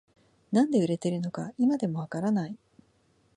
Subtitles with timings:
[0.51, 2.57] なんで売れてるのか今でもわからない